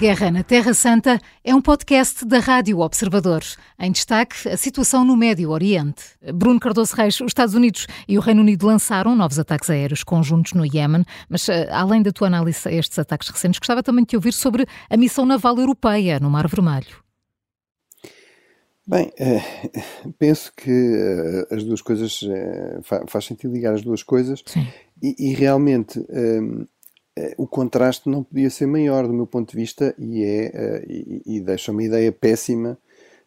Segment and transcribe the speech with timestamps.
[0.00, 3.42] Guerra na Terra Santa é um podcast da Rádio Observador.
[3.78, 6.02] Em destaque, a situação no Médio Oriente.
[6.32, 10.54] Bruno Cardoso Reis, os Estados Unidos e o Reino Unido lançaram novos ataques aéreos conjuntos
[10.54, 14.08] no Iémen, mas eh, além da tua análise a estes ataques recentes, gostava também de
[14.08, 16.96] te ouvir sobre a missão naval europeia no Mar Vermelho.
[18.86, 19.42] Bem, eh,
[20.18, 22.20] penso que eh, as duas coisas,
[23.06, 24.42] faz sentido ligar as duas coisas
[25.02, 26.02] e, e, realmente
[27.36, 31.22] o contraste não podia ser maior do meu ponto de vista e é eh, e,
[31.36, 32.78] e deixa uma ideia péssima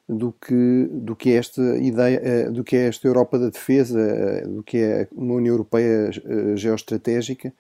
[0.08, 4.44] do que do que é esta ideia eh, do que é esta Europa da defesa
[4.48, 6.12] do que é uma União Europeia
[6.56, 7.54] geoestratégica.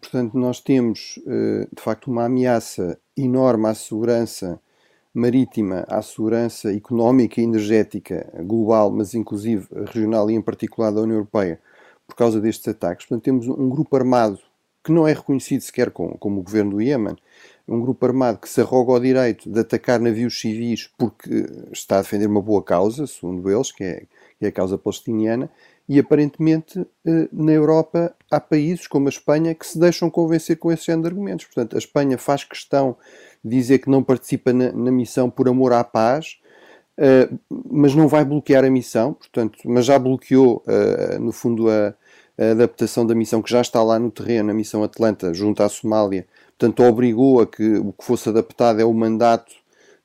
[0.00, 4.58] Portanto nós temos de facto uma ameaça enorme à segurança
[5.12, 11.16] marítima à segurança económica e energética global mas inclusive regional e em particular da União
[11.16, 11.60] Europeia
[12.06, 13.06] por causa destes ataques.
[13.06, 14.38] Portanto temos um grupo armado
[14.86, 17.16] que não é reconhecido sequer como, como o governo do Iêmen,
[17.66, 22.02] um grupo armado que se arroga o direito de atacar navios civis porque está a
[22.02, 24.02] defender uma boa causa, segundo eles, que é,
[24.38, 25.50] que é a causa palestiniana,
[25.88, 30.70] e aparentemente eh, na Europa há países como a Espanha que se deixam convencer com
[30.70, 31.46] esse género de argumentos.
[31.46, 32.96] Portanto, a Espanha faz questão
[33.44, 36.38] de dizer que não participa na, na missão por amor à paz,
[36.96, 37.36] uh,
[37.68, 41.92] mas não vai bloquear a missão, portanto, mas já bloqueou, uh, no fundo, a,
[42.38, 45.68] a adaptação da missão que já está lá no terreno, a missão Atlanta, junto à
[45.68, 46.26] Somália,
[46.58, 49.52] portanto, obrigou a que o que fosse adaptado é o mandato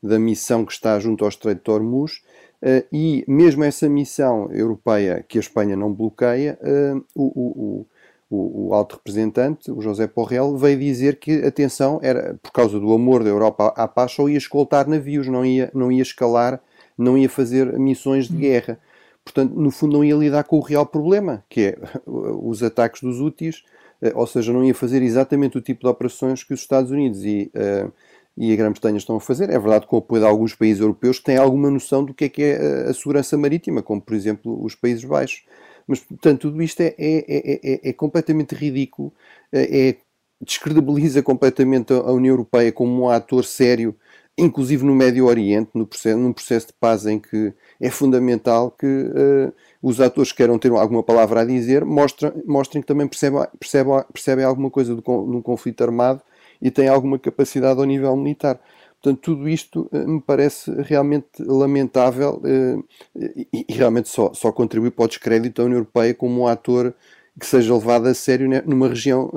[0.01, 2.21] da missão que está junto ao Estreito de Hormuz,
[2.61, 7.87] Uh, e mesmo essa missão europeia que a Espanha não bloqueia, uh, o, o,
[8.29, 12.93] o, o, alto representante, o José Porrel, veio dizer que, atenção, era por causa do
[12.93, 16.61] amor da Europa à paz, só ia escoltar navios, não ia, não ia escalar,
[16.95, 18.77] não ia fazer missões de guerra.
[19.23, 23.19] Portanto, no fundo, não ia lidar com o real problema, que é os ataques dos
[23.19, 23.63] úteis,
[24.01, 27.23] eh, ou seja, não ia fazer exatamente o tipo de operações que os Estados Unidos
[27.23, 27.91] e, uh,
[28.35, 29.49] e a Grã-Bretanha estão a fazer.
[29.49, 32.25] É verdade, com o apoio de alguns países europeus que têm alguma noção do que
[32.25, 35.43] é que é eh, a segurança marítima, como, por exemplo, os Países Baixos.
[35.87, 39.13] Mas, portanto, tudo isto é, é, é, é, é completamente ridículo,
[39.51, 39.97] é,
[40.39, 43.95] descredibiliza completamente a União Europeia como um ator sério
[44.37, 48.85] inclusive no Médio Oriente, no processo, num processo de paz em que é fundamental que
[48.85, 53.45] uh, os atores que queiram ter alguma palavra a dizer mostrem, mostrem que também percebem,
[53.59, 56.21] percebem, percebem alguma coisa do, num conflito armado
[56.61, 58.59] e têm alguma capacidade ao nível militar.
[59.01, 62.83] Portanto, tudo isto uh, me parece realmente lamentável uh,
[63.15, 66.93] e, e, realmente só, só contribui para o descrédito da União Europeia como um ator
[67.39, 69.31] que seja levado a sério numa região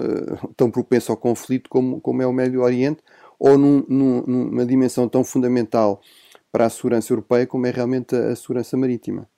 [0.57, 3.01] tão propensa ao conflito como, como é o Médio Oriente,
[3.39, 6.01] ou num, num, numa dimensão tão fundamental
[6.51, 9.29] para a segurança europeia como é realmente a, a segurança marítima.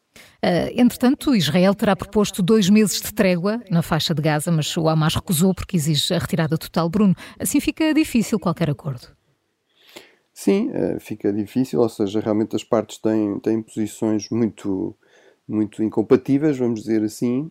[0.43, 4.89] Uh, entretanto, Israel terá proposto dois meses de trégua na faixa de Gaza, mas o
[4.89, 6.89] Hamas recusou porque exige a retirada total.
[6.89, 9.09] Bruno, assim fica difícil qualquer acordo.
[10.33, 14.95] Sim, uh, fica difícil, ou seja, realmente as partes têm, têm posições muito,
[15.49, 17.51] muito incompatíveis, vamos dizer assim,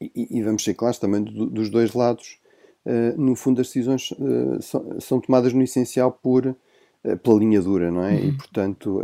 [0.00, 2.38] e, e vamos ser claros também do, dos dois lados.
[2.84, 7.60] Uh, no fundo, as decisões uh, são, são, tomadas no essencial por, uh, pela linha
[7.60, 8.14] dura, não é?
[8.14, 8.28] Uhum.
[8.28, 9.00] E, portanto,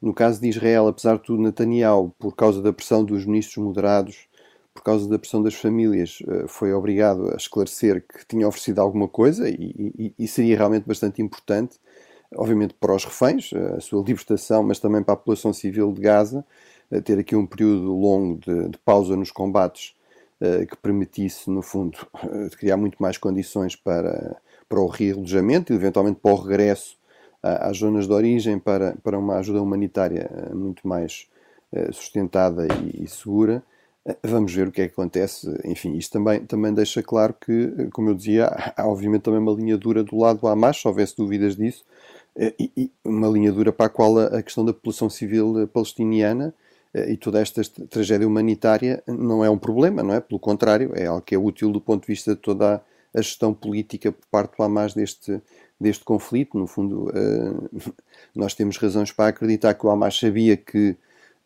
[0.00, 4.28] no caso de Israel, apesar de tudo, Netanyahu, por causa da pressão dos ministros moderados,
[4.74, 9.48] por causa da pressão das famílias, foi obrigado a esclarecer que tinha oferecido alguma coisa
[9.48, 9.54] e,
[9.98, 11.80] e, e seria realmente bastante importante,
[12.36, 16.44] obviamente para os reféns, a sua libertação, mas também para a população civil de Gaza,
[17.04, 19.97] ter aqui um período longo de, de pausa nos combates eh,
[20.40, 24.36] que permitisse, no fundo, eh, criar muito mais condições para,
[24.68, 26.96] para o realojamento e, eventualmente, para o regresso
[27.42, 31.28] às zonas de origem para, para uma ajuda humanitária eh, muito mais
[31.92, 33.62] sustentada e, segura.
[34.24, 35.46] Vamos ver o que é que acontece.
[35.66, 39.76] Enfim, isto também, também deixa claro que, como eu dizia, há obviamente também uma linha
[39.76, 41.84] dura do lado do Hamas, se houvesse dúvidas disso,
[42.58, 47.16] e, uma linha dura para a qual a questão da população civil palestiniana eh, e
[47.16, 50.20] toda esta tragédia humanitária não é um problema, não é?
[50.20, 52.82] Pelo contrário, é algo que é útil do ponto de vista de toda
[53.14, 55.40] a gestão política por parte do Hamas deste,
[55.80, 56.58] deste conflito.
[56.58, 57.92] No fundo, uh,
[58.34, 60.96] nós temos razões para acreditar que o Hamas sabia que,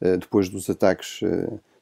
[0.01, 1.21] uh, depois dos ataques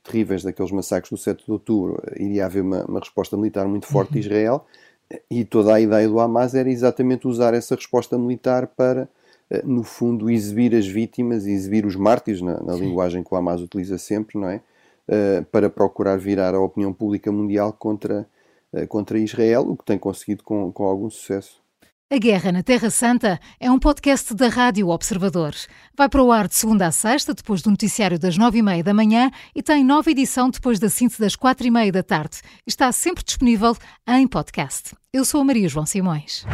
[0.02, 4.12] terríveis daqueles massacres do 7 de outubro, iria haver uma, uma resposta militar muito forte
[4.12, 4.24] de uhum.
[4.24, 4.66] Israel.
[5.30, 9.08] E toda a ideia do Hamas era exatamente usar essa resposta militar para eh,
[9.64, 13.61] no fundo, exibir as vítimas e exibir os mártires, na, na linguagem que o Hamas
[13.61, 14.61] utiliza sempre, não é?
[15.08, 18.29] Uh, para procurar virar a opinião pública mundial contra,
[18.73, 21.61] uh, contra Israel, o que tem conseguido com, com algum sucesso.
[22.12, 25.55] A Guerra na Terra Santa é um podcast da Rádio Observador.
[25.96, 28.82] Vai para o ar de segunda a sexta, depois do noticiário das nove e meia
[28.82, 32.38] da manhã e tem nova edição depois da síntese das quatro e meia da tarde.
[32.67, 33.76] Está sempre disponível
[34.08, 34.93] em podcast.
[35.12, 36.44] Eu sou a Maria João Simões.